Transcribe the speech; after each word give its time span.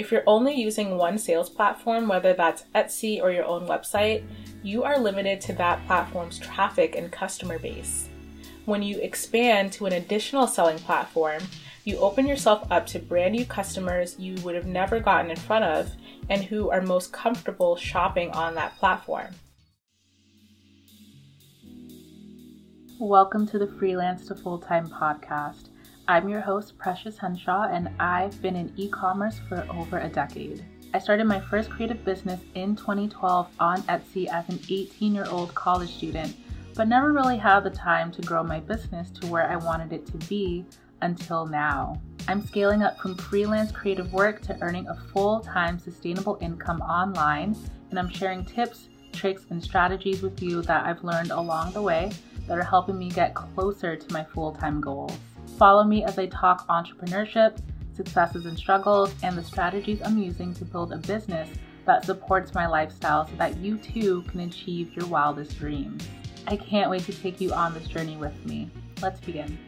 If 0.00 0.10
you're 0.10 0.24
only 0.26 0.54
using 0.54 0.96
one 0.96 1.18
sales 1.18 1.50
platform, 1.50 2.08
whether 2.08 2.32
that's 2.32 2.64
Etsy 2.74 3.20
or 3.20 3.30
your 3.30 3.44
own 3.44 3.66
website, 3.66 4.24
you 4.62 4.82
are 4.82 4.98
limited 4.98 5.42
to 5.42 5.52
that 5.56 5.86
platform's 5.86 6.38
traffic 6.38 6.96
and 6.96 7.12
customer 7.12 7.58
base. 7.58 8.08
When 8.64 8.82
you 8.82 8.98
expand 9.00 9.74
to 9.74 9.84
an 9.84 9.92
additional 9.92 10.46
selling 10.46 10.78
platform, 10.78 11.42
you 11.84 11.98
open 11.98 12.26
yourself 12.26 12.66
up 12.70 12.86
to 12.86 12.98
brand 12.98 13.34
new 13.34 13.44
customers 13.44 14.18
you 14.18 14.36
would 14.36 14.54
have 14.54 14.64
never 14.64 15.00
gotten 15.00 15.30
in 15.30 15.36
front 15.36 15.66
of 15.66 15.92
and 16.30 16.44
who 16.44 16.70
are 16.70 16.80
most 16.80 17.12
comfortable 17.12 17.76
shopping 17.76 18.30
on 18.30 18.54
that 18.54 18.78
platform. 18.78 19.34
Welcome 22.98 23.46
to 23.48 23.58
the 23.58 23.66
Freelance 23.66 24.26
to 24.28 24.34
Full 24.34 24.60
Time 24.60 24.88
podcast. 24.88 25.68
I'm 26.10 26.28
your 26.28 26.40
host, 26.40 26.76
Precious 26.76 27.18
Henshaw, 27.18 27.68
and 27.70 27.88
I've 28.00 28.42
been 28.42 28.56
in 28.56 28.72
e 28.76 28.88
commerce 28.88 29.38
for 29.48 29.64
over 29.70 30.00
a 30.00 30.08
decade. 30.08 30.64
I 30.92 30.98
started 30.98 31.28
my 31.28 31.38
first 31.38 31.70
creative 31.70 32.04
business 32.04 32.40
in 32.56 32.74
2012 32.74 33.48
on 33.60 33.82
Etsy 33.82 34.26
as 34.26 34.48
an 34.48 34.58
18 34.68 35.14
year 35.14 35.26
old 35.30 35.54
college 35.54 35.94
student, 35.94 36.34
but 36.74 36.88
never 36.88 37.12
really 37.12 37.38
had 37.38 37.60
the 37.60 37.70
time 37.70 38.10
to 38.10 38.22
grow 38.22 38.42
my 38.42 38.58
business 38.58 39.08
to 39.20 39.28
where 39.28 39.48
I 39.48 39.54
wanted 39.54 39.92
it 39.92 40.04
to 40.06 40.16
be 40.26 40.64
until 41.00 41.46
now. 41.46 42.02
I'm 42.26 42.44
scaling 42.44 42.82
up 42.82 42.98
from 42.98 43.14
freelance 43.14 43.70
creative 43.70 44.12
work 44.12 44.42
to 44.42 44.58
earning 44.62 44.88
a 44.88 44.96
full 45.12 45.38
time 45.38 45.78
sustainable 45.78 46.38
income 46.40 46.80
online, 46.80 47.56
and 47.90 48.00
I'm 48.00 48.10
sharing 48.10 48.44
tips, 48.44 48.88
tricks, 49.12 49.44
and 49.50 49.62
strategies 49.62 50.22
with 50.22 50.42
you 50.42 50.60
that 50.62 50.86
I've 50.86 51.04
learned 51.04 51.30
along 51.30 51.70
the 51.70 51.82
way 51.82 52.10
that 52.48 52.58
are 52.58 52.64
helping 52.64 52.98
me 52.98 53.10
get 53.10 53.32
closer 53.32 53.94
to 53.94 54.12
my 54.12 54.24
full 54.24 54.50
time 54.50 54.80
goals. 54.80 55.16
Follow 55.56 55.84
me 55.84 56.04
as 56.04 56.18
I 56.18 56.26
talk 56.26 56.66
entrepreneurship, 56.68 57.58
successes 57.94 58.46
and 58.46 58.56
struggles, 58.56 59.14
and 59.22 59.36
the 59.36 59.44
strategies 59.44 60.00
I'm 60.02 60.18
using 60.18 60.54
to 60.54 60.64
build 60.64 60.92
a 60.92 60.96
business 60.96 61.48
that 61.84 62.04
supports 62.04 62.54
my 62.54 62.66
lifestyle 62.66 63.26
so 63.26 63.34
that 63.36 63.56
you 63.58 63.76
too 63.76 64.22
can 64.28 64.40
achieve 64.40 64.94
your 64.94 65.06
wildest 65.06 65.58
dreams. 65.58 66.06
I 66.46 66.56
can't 66.56 66.90
wait 66.90 67.02
to 67.02 67.12
take 67.12 67.40
you 67.40 67.52
on 67.52 67.74
this 67.74 67.86
journey 67.86 68.16
with 68.16 68.46
me. 68.46 68.70
Let's 69.02 69.20
begin. 69.20 69.58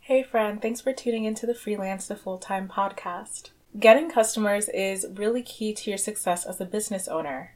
Hey, 0.00 0.22
friend, 0.22 0.60
thanks 0.60 0.80
for 0.80 0.92
tuning 0.92 1.24
into 1.24 1.46
the 1.46 1.54
Freelance 1.54 2.08
to 2.08 2.16
Full 2.16 2.38
Time 2.38 2.68
podcast. 2.68 3.50
Getting 3.78 4.10
customers 4.10 4.68
is 4.68 5.06
really 5.14 5.42
key 5.42 5.72
to 5.72 5.90
your 5.90 5.96
success 5.96 6.44
as 6.44 6.60
a 6.60 6.66
business 6.66 7.08
owner. 7.08 7.54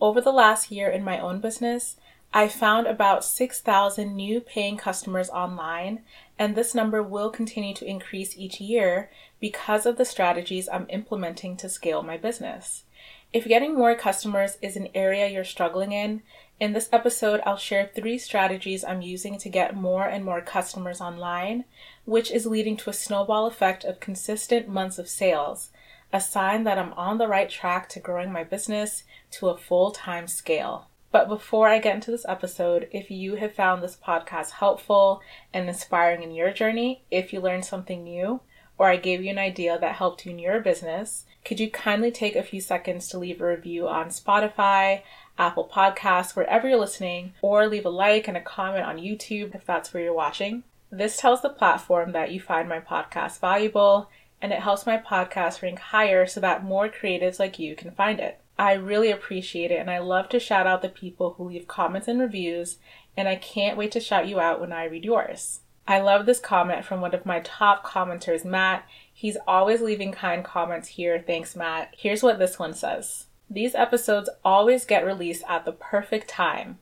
Over 0.00 0.20
the 0.20 0.32
last 0.32 0.70
year 0.70 0.90
in 0.90 1.02
my 1.02 1.18
own 1.18 1.40
business, 1.40 1.96
I 2.34 2.48
found 2.48 2.86
about 2.86 3.24
6,000 3.24 4.14
new 4.14 4.40
paying 4.40 4.76
customers 4.76 5.30
online, 5.30 6.02
and 6.38 6.54
this 6.54 6.74
number 6.74 7.02
will 7.02 7.30
continue 7.30 7.74
to 7.74 7.86
increase 7.86 8.36
each 8.36 8.60
year 8.60 9.10
because 9.40 9.86
of 9.86 9.96
the 9.96 10.04
strategies 10.04 10.68
I'm 10.68 10.86
implementing 10.90 11.56
to 11.56 11.70
scale 11.70 12.02
my 12.02 12.18
business. 12.18 12.84
If 13.32 13.46
getting 13.46 13.74
more 13.74 13.94
customers 13.94 14.58
is 14.60 14.76
an 14.76 14.88
area 14.94 15.28
you're 15.28 15.44
struggling 15.44 15.92
in, 15.92 16.22
in 16.60 16.74
this 16.74 16.90
episode 16.92 17.40
I'll 17.46 17.56
share 17.56 17.90
three 17.94 18.18
strategies 18.18 18.84
I'm 18.84 19.02
using 19.02 19.38
to 19.38 19.48
get 19.48 19.74
more 19.74 20.04
and 20.04 20.24
more 20.24 20.42
customers 20.42 21.00
online, 21.00 21.64
which 22.04 22.30
is 22.30 22.44
leading 22.44 22.76
to 22.78 22.90
a 22.90 22.94
snowball 22.94 23.46
effect 23.46 23.82
of 23.82 24.00
consistent 24.00 24.68
months 24.68 24.98
of 24.98 25.08
sales 25.08 25.70
a 26.16 26.20
sign 26.20 26.64
that 26.64 26.78
I'm 26.78 26.94
on 26.94 27.18
the 27.18 27.28
right 27.28 27.50
track 27.50 27.90
to 27.90 28.00
growing 28.00 28.32
my 28.32 28.42
business 28.42 29.04
to 29.32 29.48
a 29.48 29.56
full 29.56 29.90
time 29.90 30.26
scale. 30.26 30.88
But 31.12 31.28
before 31.28 31.68
I 31.68 31.78
get 31.78 31.94
into 31.94 32.10
this 32.10 32.24
episode, 32.26 32.88
if 32.90 33.10
you 33.10 33.34
have 33.34 33.54
found 33.54 33.82
this 33.82 33.96
podcast 33.96 34.52
helpful 34.52 35.20
and 35.52 35.68
inspiring 35.68 36.22
in 36.22 36.30
your 36.30 36.52
journey, 36.52 37.04
if 37.10 37.34
you 37.34 37.40
learned 37.40 37.66
something 37.66 38.02
new, 38.02 38.40
or 38.78 38.88
I 38.88 38.96
gave 38.96 39.22
you 39.22 39.30
an 39.30 39.38
idea 39.38 39.78
that 39.78 39.96
helped 39.96 40.24
you 40.24 40.32
in 40.32 40.38
your 40.38 40.60
business, 40.60 41.26
could 41.44 41.60
you 41.60 41.70
kindly 41.70 42.10
take 42.10 42.34
a 42.34 42.42
few 42.42 42.62
seconds 42.62 43.08
to 43.08 43.18
leave 43.18 43.42
a 43.42 43.46
review 43.46 43.86
on 43.86 44.08
Spotify, 44.08 45.02
Apple 45.38 45.70
Podcasts, 45.70 46.34
wherever 46.34 46.66
you're 46.66 46.78
listening, 46.78 47.34
or 47.42 47.66
leave 47.66 47.84
a 47.84 47.90
like 47.90 48.26
and 48.26 48.38
a 48.38 48.40
comment 48.40 48.86
on 48.86 48.96
YouTube 48.96 49.54
if 49.54 49.66
that's 49.66 49.92
where 49.92 50.02
you're 50.02 50.14
watching? 50.14 50.64
This 50.90 51.18
tells 51.18 51.42
the 51.42 51.50
platform 51.50 52.12
that 52.12 52.32
you 52.32 52.40
find 52.40 52.68
my 52.68 52.80
podcast 52.80 53.38
valuable 53.40 54.08
and 54.40 54.52
it 54.52 54.60
helps 54.60 54.86
my 54.86 54.98
podcast 54.98 55.62
rank 55.62 55.78
higher 55.78 56.26
so 56.26 56.40
that 56.40 56.64
more 56.64 56.88
creatives 56.88 57.38
like 57.38 57.58
you 57.58 57.74
can 57.74 57.90
find 57.90 58.20
it. 58.20 58.40
I 58.58 58.72
really 58.72 59.10
appreciate 59.10 59.70
it 59.70 59.80
and 59.80 59.90
I 59.90 59.98
love 59.98 60.28
to 60.30 60.40
shout 60.40 60.66
out 60.66 60.82
the 60.82 60.88
people 60.88 61.34
who 61.34 61.48
leave 61.48 61.68
comments 61.68 62.08
and 62.08 62.20
reviews, 62.20 62.78
and 63.16 63.28
I 63.28 63.36
can't 63.36 63.76
wait 63.76 63.92
to 63.92 64.00
shout 64.00 64.28
you 64.28 64.40
out 64.40 64.60
when 64.60 64.72
I 64.72 64.84
read 64.84 65.04
yours. 65.04 65.60
I 65.88 66.00
love 66.00 66.26
this 66.26 66.40
comment 66.40 66.84
from 66.84 67.00
one 67.00 67.14
of 67.14 67.24
my 67.24 67.40
top 67.40 67.86
commenters, 67.86 68.44
Matt. 68.44 68.86
He's 69.12 69.36
always 69.46 69.80
leaving 69.80 70.10
kind 70.10 70.44
comments 70.44 70.88
here. 70.88 71.22
Thanks, 71.24 71.54
Matt. 71.54 71.94
Here's 71.96 72.22
what 72.22 72.38
this 72.38 72.58
one 72.58 72.74
says 72.74 73.26
These 73.48 73.74
episodes 73.74 74.28
always 74.44 74.84
get 74.84 75.06
released 75.06 75.44
at 75.48 75.64
the 75.64 75.72
perfect 75.72 76.28
time. 76.28 76.80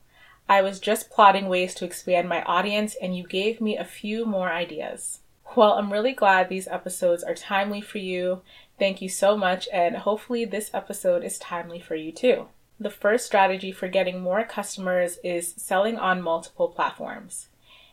I 0.49 0.63
was 0.63 0.81
just 0.81 1.11
plotting 1.11 1.49
ways 1.49 1.75
to 1.77 1.85
expand 1.85 2.29
my 2.29 2.43
audience, 2.45 2.97
and 3.01 3.17
you 3.17 3.27
gave 3.27 3.61
me 3.61 3.77
a 3.77 3.85
few 3.85 4.25
more 4.25 4.51
ideas. 4.51 5.21
Well, 5.57 5.75
I'm 5.75 5.93
really 5.93 6.15
glad 6.15 6.49
these 6.49 6.67
episodes 6.67 7.23
are 7.23 7.35
timely 7.35 7.81
for 7.81 7.99
you. 7.99 8.43
Thank 8.77 9.01
you 9.01 9.09
so 9.09 9.37
much, 9.37 9.69
and 9.73 9.99
hopefully, 9.99 10.45
this 10.45 10.71
episode 10.75 11.23
is 11.23 11.39
timely 11.39 11.79
for 11.79 11.95
you 11.95 12.11
too. 12.11 12.49
The 12.81 12.91
first 12.91 13.25
strategy 13.25 13.71
for 13.71 13.87
getting 13.87 14.21
more 14.21 14.43
customers 14.43 15.19
is 15.23 15.55
selling 15.57 15.97
on 15.97 16.21
multiple 16.21 16.69
platforms. 16.69 17.51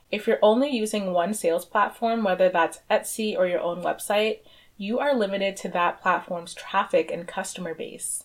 If 0.09 0.25
you're 0.25 0.39
only 0.41 0.71
using 0.71 1.13
one 1.13 1.35
sales 1.35 1.65
platform, 1.65 2.23
whether 2.23 2.49
that's 2.49 2.79
Etsy 2.89 3.37
or 3.37 3.45
your 3.45 3.61
own 3.61 3.83
website, 3.83 4.39
you 4.77 4.97
are 4.97 5.13
limited 5.13 5.55
to 5.57 5.69
that 5.69 6.01
platform's 6.01 6.55
traffic 6.55 7.11
and 7.11 7.27
customer 7.27 7.75
base. 7.75 8.23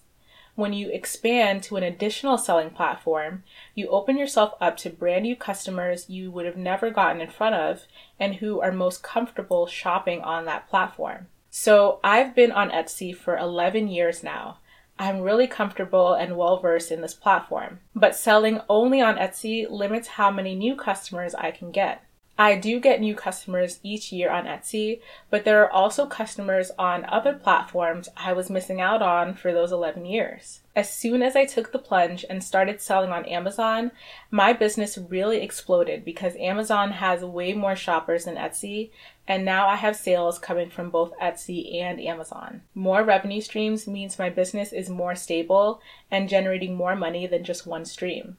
When 0.57 0.73
you 0.73 0.89
expand 0.89 1.63
to 1.65 1.77
an 1.77 1.83
additional 1.83 2.39
selling 2.39 2.71
platform, 2.71 3.45
you 3.75 3.89
open 3.89 4.17
yourself 4.17 4.55
up 4.59 4.79
to 4.79 4.91
brand 4.91 5.25
new 5.25 5.37
customers 5.37 6.09
you 6.09 6.31
would 6.31 6.47
have 6.47 6.57
never 6.57 6.91
gotten 6.91 7.21
in 7.21 7.29
front 7.29 7.55
of 7.55 7.83
and 8.19 8.37
who 8.37 8.63
are 8.63 8.73
most 8.73 9.03
comfortable 9.03 9.67
shopping 9.67 10.23
on 10.23 10.47
that 10.47 10.69
platform. 10.71 11.29
So 11.51 12.01
I've 12.03 12.35
been 12.35 12.53
on 12.53 12.71
Etsy 12.71 13.15
for 13.15 13.37
11 13.37 13.89
years 13.89 14.23
now. 14.23 14.57
I'm 14.99 15.21
really 15.21 15.47
comfortable 15.47 16.15
and 16.15 16.39
well 16.39 16.59
versed 16.59 16.91
in 16.91 17.03
this 17.03 17.13
platform, 17.13 17.81
but 17.95 18.17
selling 18.17 18.63
only 18.67 19.03
on 19.03 19.17
Etsy 19.17 19.71
limits 19.71 20.09
how 20.09 20.31
many 20.31 20.55
new 20.55 20.75
customers 20.75 21.35
I 21.35 21.51
can 21.51 21.71
get. 21.71 22.03
I 22.39 22.57
do 22.57 22.81
get 22.81 23.01
new 23.01 23.15
customers 23.15 23.81
each 23.83 24.13
year 24.13 24.31
on 24.31 24.45
Etsy, 24.45 25.01
but 25.31 25.45
there 25.45 25.63
are 25.63 25.73
also 25.73 26.05
customers 26.05 26.71
on 26.79 27.07
other 27.07 27.33
platforms 27.33 28.11
I 28.15 28.35
was 28.35 28.51
missing 28.51 28.79
out 28.79 29.01
on 29.01 29.35
for 29.35 29.55
those 29.55 29.73
11 29.73 30.05
years. 30.05 30.61
As 30.75 30.93
soon 30.93 31.23
as 31.23 31.35
I 31.35 31.47
took 31.47 31.73
the 31.73 31.79
plunge 31.79 32.27
and 32.29 32.45
started 32.45 32.83
selling 32.83 33.11
on 33.11 33.25
Amazon, 33.25 33.91
my 34.31 34.53
business 34.53 34.99
really 34.99 35.41
exploded 35.41 36.05
because 36.05 36.37
Amazon 36.37 36.91
has 36.91 37.25
way 37.25 37.55
more 37.55 37.75
shoppers 37.75 38.27
than 38.27 38.37
Etsy, 38.37 38.91
and 39.27 39.43
now 39.43 39.67
I 39.67 39.77
have 39.77 39.97
sales 39.97 40.39
coming 40.39 40.69
from 40.69 40.91
both 40.91 41.19
Etsy 41.19 41.81
and 41.81 41.99
Amazon. 42.03 42.61
More 42.75 43.03
revenue 43.03 43.41
streams 43.41 43.87
means 43.87 44.19
my 44.19 44.29
business 44.29 44.75
is 44.75 44.91
more 44.91 45.15
stable 45.15 45.81
and 46.11 46.29
generating 46.29 46.75
more 46.75 46.95
money 46.95 47.27
than 47.27 47.45
just 47.45 47.67
one 47.67 47.87
stream. 47.87 48.37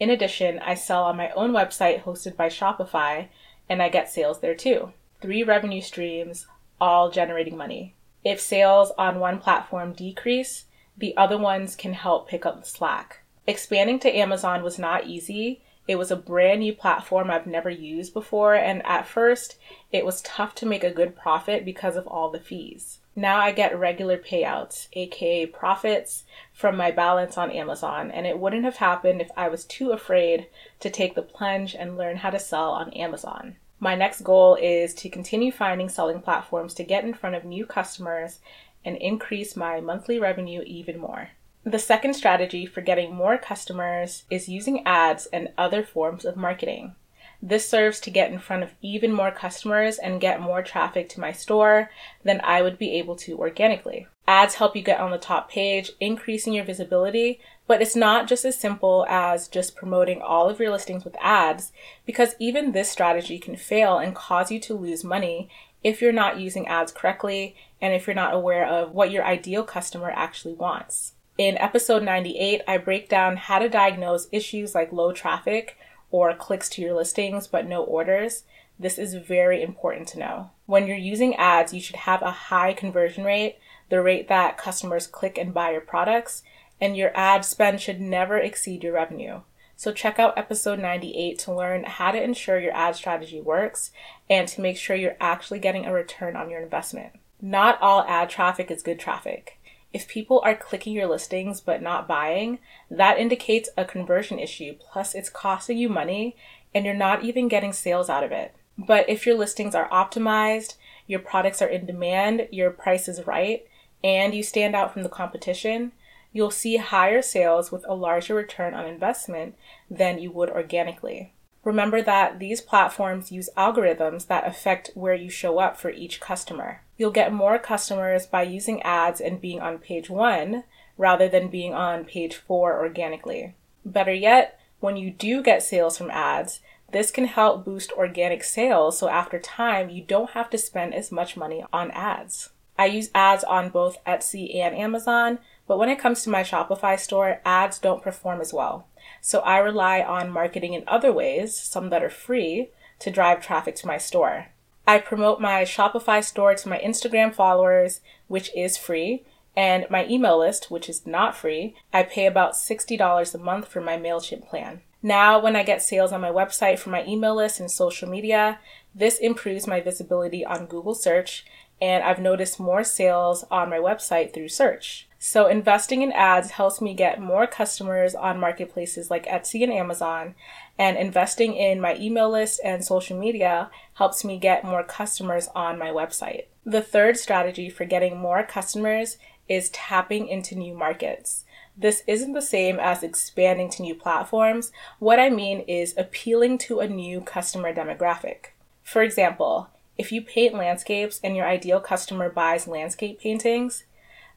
In 0.00 0.08
addition, 0.08 0.58
I 0.60 0.74
sell 0.74 1.04
on 1.04 1.18
my 1.18 1.30
own 1.32 1.52
website 1.52 2.02
hosted 2.02 2.34
by 2.34 2.48
Shopify, 2.48 3.28
and 3.68 3.82
I 3.82 3.90
get 3.90 4.10
sales 4.10 4.40
there 4.40 4.54
too. 4.54 4.94
Three 5.20 5.42
revenue 5.42 5.82
streams, 5.82 6.46
all 6.80 7.10
generating 7.10 7.56
money. 7.56 7.94
If 8.24 8.40
sales 8.40 8.92
on 8.96 9.20
one 9.20 9.38
platform 9.38 9.92
decrease, 9.92 10.64
the 10.96 11.14
other 11.18 11.36
ones 11.36 11.76
can 11.76 11.92
help 11.92 12.28
pick 12.28 12.46
up 12.46 12.60
the 12.60 12.66
slack. 12.66 13.22
Expanding 13.46 13.98
to 14.00 14.16
Amazon 14.16 14.62
was 14.62 14.78
not 14.78 15.06
easy. 15.06 15.62
It 15.86 15.96
was 15.96 16.10
a 16.10 16.16
brand 16.16 16.60
new 16.60 16.74
platform 16.74 17.30
I've 17.30 17.46
never 17.46 17.70
used 17.70 18.14
before, 18.14 18.54
and 18.54 18.84
at 18.86 19.06
first, 19.06 19.56
it 19.92 20.06
was 20.06 20.22
tough 20.22 20.54
to 20.56 20.66
make 20.66 20.84
a 20.84 20.90
good 20.90 21.14
profit 21.14 21.64
because 21.64 21.96
of 21.96 22.06
all 22.06 22.30
the 22.30 22.40
fees. 22.40 23.00
Now 23.16 23.40
I 23.40 23.50
get 23.52 23.76
regular 23.76 24.16
payouts, 24.16 24.86
aka 24.92 25.46
profits, 25.46 26.24
from 26.52 26.76
my 26.76 26.90
balance 26.90 27.36
on 27.36 27.50
Amazon, 27.50 28.10
and 28.10 28.26
it 28.26 28.38
wouldn't 28.38 28.64
have 28.64 28.76
happened 28.76 29.20
if 29.20 29.30
I 29.36 29.48
was 29.48 29.64
too 29.64 29.90
afraid 29.90 30.46
to 30.78 30.90
take 30.90 31.14
the 31.14 31.22
plunge 31.22 31.74
and 31.74 31.98
learn 31.98 32.18
how 32.18 32.30
to 32.30 32.38
sell 32.38 32.70
on 32.70 32.92
Amazon. 32.92 33.56
My 33.80 33.94
next 33.94 34.20
goal 34.22 34.56
is 34.56 34.94
to 34.94 35.08
continue 35.08 35.50
finding 35.50 35.88
selling 35.88 36.20
platforms 36.20 36.74
to 36.74 36.84
get 36.84 37.02
in 37.02 37.14
front 37.14 37.34
of 37.34 37.44
new 37.44 37.66
customers 37.66 38.38
and 38.84 38.96
increase 38.96 39.56
my 39.56 39.80
monthly 39.80 40.18
revenue 40.18 40.62
even 40.66 40.98
more. 40.98 41.30
The 41.64 41.78
second 41.78 42.14
strategy 42.14 42.64
for 42.64 42.80
getting 42.80 43.14
more 43.14 43.36
customers 43.36 44.24
is 44.30 44.48
using 44.48 44.86
ads 44.86 45.26
and 45.26 45.48
other 45.58 45.82
forms 45.82 46.24
of 46.24 46.36
marketing. 46.36 46.94
This 47.42 47.68
serves 47.68 48.00
to 48.00 48.10
get 48.10 48.30
in 48.30 48.38
front 48.38 48.62
of 48.62 48.74
even 48.82 49.12
more 49.12 49.30
customers 49.30 49.98
and 49.98 50.20
get 50.20 50.40
more 50.40 50.62
traffic 50.62 51.08
to 51.10 51.20
my 51.20 51.32
store 51.32 51.90
than 52.22 52.40
I 52.44 52.60
would 52.60 52.78
be 52.78 52.92
able 52.92 53.16
to 53.16 53.38
organically. 53.38 54.06
Ads 54.28 54.56
help 54.56 54.76
you 54.76 54.82
get 54.82 55.00
on 55.00 55.10
the 55.10 55.18
top 55.18 55.50
page, 55.50 55.92
increasing 56.00 56.52
your 56.52 56.64
visibility, 56.64 57.40
But 57.70 57.80
it's 57.80 57.94
not 57.94 58.26
just 58.26 58.44
as 58.44 58.58
simple 58.58 59.06
as 59.08 59.46
just 59.46 59.76
promoting 59.76 60.20
all 60.20 60.50
of 60.50 60.58
your 60.58 60.72
listings 60.72 61.04
with 61.04 61.16
ads, 61.20 61.70
because 62.04 62.34
even 62.40 62.72
this 62.72 62.90
strategy 62.90 63.38
can 63.38 63.54
fail 63.54 63.96
and 63.96 64.12
cause 64.12 64.50
you 64.50 64.58
to 64.58 64.74
lose 64.74 65.04
money 65.04 65.48
if 65.84 66.02
you're 66.02 66.12
not 66.12 66.40
using 66.40 66.66
ads 66.66 66.90
correctly 66.90 67.54
and 67.80 67.94
if 67.94 68.08
you're 68.08 68.14
not 68.14 68.34
aware 68.34 68.66
of 68.66 68.90
what 68.90 69.12
your 69.12 69.24
ideal 69.24 69.62
customer 69.62 70.10
actually 70.10 70.54
wants. 70.54 71.12
In 71.38 71.56
episode 71.58 72.02
98, 72.02 72.62
I 72.66 72.76
break 72.76 73.08
down 73.08 73.36
how 73.36 73.60
to 73.60 73.68
diagnose 73.68 74.26
issues 74.32 74.74
like 74.74 74.90
low 74.92 75.12
traffic 75.12 75.76
or 76.10 76.34
clicks 76.34 76.68
to 76.70 76.82
your 76.82 76.94
listings 76.94 77.46
but 77.46 77.66
no 77.66 77.82
orders. 77.82 78.44
This 78.78 78.98
is 78.98 79.14
very 79.14 79.62
important 79.62 80.08
to 80.08 80.18
know. 80.18 80.50
When 80.66 80.86
you're 80.86 80.96
using 80.96 81.36
ads, 81.36 81.74
you 81.74 81.80
should 81.80 81.96
have 81.96 82.22
a 82.22 82.30
high 82.30 82.72
conversion 82.72 83.24
rate, 83.24 83.58
the 83.90 84.00
rate 84.00 84.28
that 84.28 84.56
customers 84.56 85.06
click 85.06 85.36
and 85.36 85.52
buy 85.52 85.72
your 85.72 85.80
products, 85.80 86.42
and 86.80 86.96
your 86.96 87.14
ad 87.14 87.44
spend 87.44 87.80
should 87.80 88.00
never 88.00 88.38
exceed 88.38 88.82
your 88.82 88.94
revenue. 88.94 89.40
So 89.76 89.92
check 89.92 90.18
out 90.18 90.36
episode 90.36 90.78
98 90.78 91.38
to 91.40 91.54
learn 91.54 91.84
how 91.84 92.10
to 92.10 92.22
ensure 92.22 92.58
your 92.58 92.74
ad 92.74 92.96
strategy 92.96 93.40
works 93.40 93.92
and 94.28 94.46
to 94.48 94.60
make 94.60 94.76
sure 94.76 94.96
you're 94.96 95.16
actually 95.20 95.58
getting 95.58 95.86
a 95.86 95.92
return 95.92 96.36
on 96.36 96.50
your 96.50 96.60
investment. 96.60 97.14
Not 97.40 97.80
all 97.80 98.04
ad 98.06 98.28
traffic 98.28 98.70
is 98.70 98.82
good 98.82 99.00
traffic. 99.00 99.58
If 99.92 100.08
people 100.08 100.40
are 100.44 100.54
clicking 100.54 100.92
your 100.92 101.08
listings 101.08 101.60
but 101.60 101.82
not 101.82 102.06
buying, 102.06 102.58
that 102.90 103.18
indicates 103.18 103.68
a 103.76 103.84
conversion 103.84 104.38
issue. 104.38 104.76
Plus, 104.78 105.14
it's 105.14 105.28
costing 105.28 105.78
you 105.78 105.88
money 105.88 106.36
and 106.74 106.84
you're 106.84 106.94
not 106.94 107.24
even 107.24 107.48
getting 107.48 107.72
sales 107.72 108.08
out 108.08 108.22
of 108.22 108.30
it. 108.30 108.54
But 108.78 109.08
if 109.08 109.26
your 109.26 109.36
listings 109.36 109.74
are 109.74 109.88
optimized, 109.90 110.76
your 111.06 111.20
products 111.20 111.60
are 111.60 111.66
in 111.66 111.86
demand, 111.86 112.48
your 112.50 112.70
price 112.70 113.08
is 113.08 113.26
right, 113.26 113.66
and 114.02 114.34
you 114.34 114.42
stand 114.42 114.76
out 114.76 114.92
from 114.92 115.02
the 115.02 115.08
competition, 115.08 115.92
you'll 116.32 116.50
see 116.50 116.76
higher 116.76 117.20
sales 117.20 117.72
with 117.72 117.84
a 117.88 117.94
larger 117.94 118.34
return 118.34 118.72
on 118.74 118.86
investment 118.86 119.56
than 119.90 120.18
you 120.18 120.30
would 120.30 120.50
organically. 120.50 121.32
Remember 121.62 122.00
that 122.00 122.38
these 122.38 122.60
platforms 122.60 123.30
use 123.30 123.50
algorithms 123.56 124.26
that 124.28 124.46
affect 124.46 124.90
where 124.94 125.14
you 125.14 125.28
show 125.28 125.58
up 125.58 125.76
for 125.76 125.90
each 125.90 126.20
customer. 126.20 126.82
You'll 126.96 127.10
get 127.10 127.32
more 127.32 127.58
customers 127.58 128.26
by 128.26 128.42
using 128.42 128.82
ads 128.82 129.20
and 129.20 129.40
being 129.40 129.60
on 129.60 129.78
page 129.78 130.08
one 130.08 130.64
rather 130.96 131.28
than 131.28 131.48
being 131.48 131.74
on 131.74 132.04
page 132.04 132.36
four 132.36 132.78
organically. 132.78 133.54
Better 133.84 134.12
yet, 134.12 134.58
when 134.80 134.96
you 134.96 135.10
do 135.10 135.42
get 135.42 135.62
sales 135.62 135.98
from 135.98 136.10
ads, 136.10 136.60
this 136.92 137.10
can 137.10 137.26
help 137.26 137.64
boost 137.64 137.92
organic 137.92 138.42
sales 138.42 138.98
so 138.98 139.08
after 139.08 139.38
time 139.38 139.90
you 139.90 140.02
don't 140.02 140.30
have 140.30 140.50
to 140.50 140.58
spend 140.58 140.94
as 140.94 141.12
much 141.12 141.36
money 141.36 141.64
on 141.72 141.90
ads. 141.92 142.50
I 142.78 142.86
use 142.86 143.10
ads 143.14 143.44
on 143.44 143.68
both 143.68 144.02
Etsy 144.06 144.56
and 144.56 144.74
Amazon, 144.74 145.38
but 145.70 145.78
when 145.78 145.88
it 145.88 146.00
comes 146.00 146.24
to 146.24 146.30
my 146.30 146.42
Shopify 146.42 146.98
store, 146.98 147.40
ads 147.44 147.78
don't 147.78 148.02
perform 148.02 148.40
as 148.40 148.52
well. 148.52 148.88
So 149.20 149.38
I 149.42 149.58
rely 149.58 150.00
on 150.00 150.32
marketing 150.32 150.74
in 150.74 150.82
other 150.88 151.12
ways, 151.12 151.56
some 151.56 151.90
that 151.90 152.02
are 152.02 152.10
free, 152.10 152.70
to 152.98 153.08
drive 153.08 153.40
traffic 153.40 153.76
to 153.76 153.86
my 153.86 153.96
store. 153.96 154.48
I 154.84 154.98
promote 154.98 155.40
my 155.40 155.62
Shopify 155.62 156.24
store 156.24 156.56
to 156.56 156.68
my 156.68 156.80
Instagram 156.80 157.32
followers, 157.32 158.00
which 158.26 158.50
is 158.52 158.76
free, 158.76 159.22
and 159.54 159.86
my 159.88 160.08
email 160.08 160.40
list, 160.40 160.72
which 160.72 160.88
is 160.88 161.06
not 161.06 161.36
free. 161.36 161.76
I 161.92 162.02
pay 162.02 162.26
about 162.26 162.54
$60 162.54 163.32
a 163.32 163.38
month 163.38 163.68
for 163.68 163.80
my 163.80 163.96
MailChimp 163.96 164.48
plan. 164.48 164.80
Now, 165.04 165.38
when 165.40 165.54
I 165.54 165.62
get 165.62 165.82
sales 165.82 166.10
on 166.10 166.20
my 166.20 166.32
website 166.32 166.80
for 166.80 166.90
my 166.90 167.06
email 167.06 167.36
list 167.36 167.60
and 167.60 167.70
social 167.70 168.08
media, 168.08 168.58
this 168.92 169.18
improves 169.18 169.68
my 169.68 169.80
visibility 169.80 170.44
on 170.44 170.66
Google 170.66 170.96
search 170.96 171.44
and 171.80 172.02
I've 172.02 172.18
noticed 172.18 172.58
more 172.58 172.82
sales 172.82 173.44
on 173.52 173.70
my 173.70 173.78
website 173.78 174.34
through 174.34 174.48
search. 174.48 175.06
So 175.22 175.48
investing 175.48 176.00
in 176.00 176.12
ads 176.12 176.52
helps 176.52 176.80
me 176.80 176.94
get 176.94 177.20
more 177.20 177.46
customers 177.46 178.14
on 178.14 178.40
marketplaces 178.40 179.10
like 179.10 179.26
Etsy 179.26 179.62
and 179.62 179.70
Amazon, 179.70 180.34
and 180.78 180.96
investing 180.96 181.54
in 181.54 181.78
my 181.78 181.94
email 181.96 182.30
list 182.30 182.58
and 182.64 182.82
social 182.82 183.18
media 183.18 183.70
helps 183.94 184.24
me 184.24 184.38
get 184.38 184.64
more 184.64 184.82
customers 184.82 185.48
on 185.54 185.78
my 185.78 185.88
website. 185.88 186.44
The 186.64 186.80
third 186.80 187.18
strategy 187.18 187.68
for 187.68 187.84
getting 187.84 188.16
more 188.16 188.42
customers 188.42 189.18
is 189.46 189.68
tapping 189.68 190.26
into 190.26 190.54
new 190.54 190.74
markets. 190.74 191.44
This 191.76 192.02
isn't 192.06 192.32
the 192.32 192.40
same 192.40 192.80
as 192.80 193.02
expanding 193.02 193.68
to 193.72 193.82
new 193.82 193.94
platforms. 193.94 194.72
What 195.00 195.20
I 195.20 195.28
mean 195.28 195.60
is 195.68 195.94
appealing 195.98 196.56
to 196.58 196.80
a 196.80 196.88
new 196.88 197.20
customer 197.20 197.74
demographic. 197.74 198.52
For 198.82 199.02
example, 199.02 199.68
if 199.98 200.12
you 200.12 200.22
paint 200.22 200.54
landscapes 200.54 201.20
and 201.22 201.36
your 201.36 201.46
ideal 201.46 201.78
customer 201.78 202.30
buys 202.30 202.66
landscape 202.66 203.20
paintings, 203.20 203.84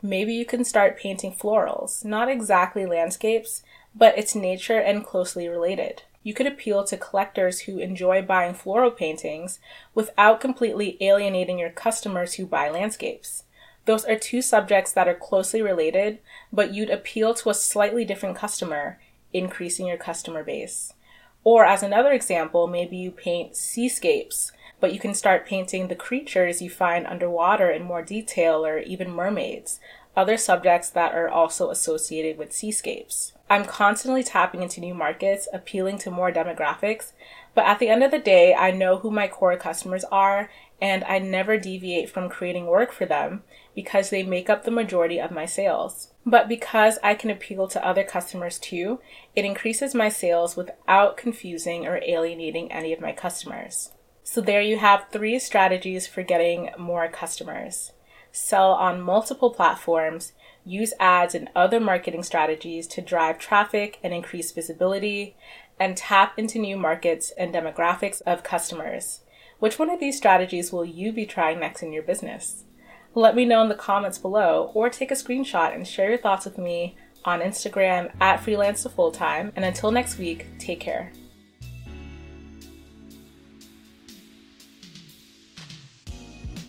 maybe 0.04 0.34
you 0.34 0.46
can 0.46 0.66
start 0.66 1.00
painting 1.00 1.34
florals, 1.34 2.04
not 2.04 2.30
exactly 2.30 2.86
landscapes, 2.86 3.64
but 3.96 4.18
it's 4.18 4.36
nature 4.36 4.78
and 4.78 5.06
closely 5.06 5.48
related. 5.48 6.04
You 6.24 6.34
could 6.34 6.46
appeal 6.46 6.84
to 6.84 6.98
collectors 6.98 7.62
who 7.62 7.80
enjoy 7.80 8.22
buying 8.22 8.54
floral 8.54 8.92
paintings 8.92 9.60
without 9.96 10.42
completely 10.42 10.98
alienating 11.02 11.58
your 11.58 11.70
customers 11.70 12.34
who 12.34 12.46
buy 12.46 12.70
landscapes. 12.70 13.44
Those 13.86 14.06
are 14.06 14.18
two 14.18 14.42
subjects 14.42 14.92
that 14.94 15.08
are 15.08 15.16
closely 15.16 15.62
related, 15.62 16.20
but 16.52 16.74
you'd 16.74 16.90
appeal 16.90 17.34
to 17.36 17.50
a 17.50 17.54
slightly 17.54 18.06
different 18.06 18.38
customer, 18.38 19.00
increasing 19.34 19.88
your 19.88 19.98
customer 19.98 20.44
base. 20.44 20.94
Or, 21.44 21.66
as 21.66 21.84
another 21.84 22.14
example, 22.14 22.68
maybe 22.68 22.96
you 22.96 23.12
paint 23.12 23.58
seascapes 23.58 24.54
but 24.84 24.92
you 24.92 25.00
can 25.00 25.14
start 25.14 25.46
painting 25.46 25.88
the 25.88 25.96
creatures 25.96 26.62
you 26.62 26.70
find 26.70 27.08
underwater 27.08 27.72
in 27.72 27.82
more 27.82 28.02
detail 28.02 28.66
or 28.66 28.80
even 28.80 29.10
mermaids, 29.10 29.80
other 30.14 30.36
subjects 30.36 30.90
that 30.90 31.16
are 31.16 31.30
also 31.30 31.70
associated 31.70 32.38
with 32.38 32.52
seascapes. 32.52 33.32
I'm 33.50 33.64
constantly 33.64 34.24
tapping 34.24 34.62
into 34.62 34.82
new 34.82 34.94
markets, 34.94 35.48
appealing 35.54 36.00
to 36.00 36.12
more 36.12 36.34
demographics, 36.34 37.14
but 37.56 37.64
at 37.64 37.80
the 37.80 37.88
end 37.88 38.04
of 38.04 38.12
the 38.12 38.20
day, 38.20 38.54
I 38.54 38.72
know 38.72 38.98
who 38.98 39.10
my 39.10 39.30
core 39.30 39.56
customers 39.56 40.04
are 40.12 40.52
and 40.82 41.06
I 41.06 41.18
never 41.18 41.58
deviate 41.58 42.10
from 42.10 42.28
creating 42.28 42.66
work 42.66 42.92
for 42.92 43.06
them 43.06 43.44
because 43.74 44.10
they 44.10 44.22
make 44.22 44.50
up 44.50 44.66
the 44.66 44.70
majority 44.70 45.18
of 45.18 45.32
my 45.32 45.46
sales. 45.46 46.12
But 46.26 46.50
because 46.50 47.00
I 47.02 47.16
can 47.16 47.30
appeal 47.30 47.70
to 47.70 47.88
other 47.88 48.04
customers 48.04 48.60
too, 48.60 49.00
it 49.34 49.46
increases 49.46 49.96
my 49.96 50.10
sales 50.10 50.58
without 50.58 51.16
confusing 51.16 51.88
or 51.88 52.02
alienating 52.06 52.70
any 52.70 52.92
of 52.92 53.00
my 53.00 53.14
customers. 53.14 53.94
So 54.24 54.42
there 54.42 54.62
you 54.62 54.78
have 54.78 55.08
three 55.12 55.38
strategies 55.40 56.08
for 56.08 56.24
getting 56.24 56.70
more 56.78 57.08
customers. 57.08 57.92
Sell 58.32 58.72
on 58.72 59.02
multiple 59.02 59.52
platforms, 59.52 60.34
use 60.66 60.94
ads 61.00 61.36
and 61.36 61.50
other 61.56 61.80
marketing 61.80 62.24
strategies 62.24 62.88
to 62.88 63.02
drive 63.02 63.38
traffic 63.38 64.00
and 64.02 64.14
increase 64.14 64.52
visibility, 64.52 65.36
and 65.80 65.98
tap 65.98 66.38
into 66.38 66.58
new 66.58 66.78
markets 66.78 67.32
and 67.38 67.54
demographics 67.54 68.22
of 68.22 68.44
customers. 68.44 69.22
Which 69.60 69.78
one 69.78 69.90
of 69.90 70.00
these 70.00 70.18
strategies 70.18 70.72
will 70.72 70.86
you 70.86 71.12
be 71.12 71.26
trying 71.26 71.60
next 71.60 71.84
in 71.84 71.94
your 71.94 72.04
business? 72.04 72.64
Let 73.16 73.36
me 73.36 73.46
know 73.46 73.62
in 73.62 73.70
the 73.70 73.76
comments 73.76 74.18
below 74.18 74.72
or 74.74 74.90
take 74.90 75.12
a 75.12 75.16
screenshot 75.16 75.74
and 75.76 75.88
share 75.88 76.10
your 76.10 76.18
thoughts 76.18 76.46
with 76.46 76.58
me 76.58 76.96
on 77.26 77.42
Instagram 77.42 78.12
at 78.20 78.42
freelance 78.42 78.84
to 78.84 78.90
fulltime. 78.90 79.52
And 79.56 79.64
until 79.64 79.92
next 79.92 80.18
week, 80.18 80.48
take 80.58 80.80
care. 80.80 81.12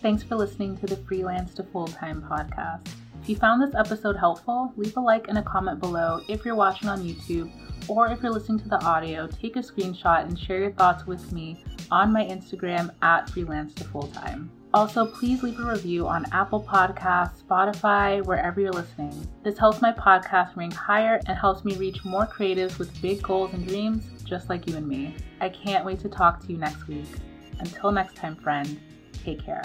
Thanks 0.05 0.21
for 0.21 0.35
listening 0.35 0.77
to 0.77 0.85
the 0.85 0.97
Freelance 0.97 1.55
to 1.55 1.63
Full 1.63 1.87
Time 1.87 2.21
podcast. 2.21 2.89
If 3.23 3.27
you 3.27 3.35
found 3.35 3.59
this 3.59 3.73
episode 3.73 4.15
helpful, 4.15 4.71
leave 4.77 4.95
a 4.97 4.99
like 4.99 5.29
and 5.29 5.39
a 5.39 5.41
comment 5.41 5.79
below 5.79 6.21
if 6.29 6.45
you're 6.45 6.53
watching 6.53 6.89
on 6.89 7.01
YouTube, 7.01 7.51
or 7.87 8.09
if 8.09 8.21
you're 8.21 8.31
listening 8.31 8.59
to 8.59 8.69
the 8.69 8.85
audio, 8.85 9.25
take 9.25 9.55
a 9.55 9.61
screenshot 9.61 10.21
and 10.27 10.37
share 10.37 10.59
your 10.59 10.73
thoughts 10.73 11.07
with 11.07 11.31
me 11.31 11.63
on 11.89 12.13
my 12.13 12.23
Instagram 12.23 12.91
at 13.01 13.31
Freelance 13.31 13.73
to 13.73 13.83
Full 13.85 14.05
Time. 14.09 14.51
Also, 14.75 15.07
please 15.07 15.41
leave 15.41 15.59
a 15.59 15.63
review 15.63 16.07
on 16.07 16.31
Apple 16.31 16.61
Podcasts, 16.61 17.41
Spotify, 17.41 18.23
wherever 18.23 18.61
you're 18.61 18.71
listening. 18.71 19.27
This 19.41 19.57
helps 19.57 19.81
my 19.81 19.91
podcast 19.91 20.55
rank 20.55 20.75
higher 20.75 21.19
and 21.25 21.35
helps 21.35 21.65
me 21.65 21.77
reach 21.77 22.05
more 22.05 22.27
creatives 22.27 22.77
with 22.77 23.01
big 23.01 23.23
goals 23.23 23.55
and 23.55 23.67
dreams, 23.67 24.05
just 24.23 24.51
like 24.51 24.69
you 24.69 24.77
and 24.77 24.87
me. 24.87 25.15
I 25.41 25.49
can't 25.49 25.83
wait 25.83 25.99
to 26.01 26.09
talk 26.09 26.41
to 26.41 26.51
you 26.51 26.59
next 26.59 26.87
week. 26.87 27.09
Until 27.57 27.91
next 27.91 28.15
time, 28.15 28.35
friend, 28.35 28.79
take 29.23 29.43
care. 29.43 29.63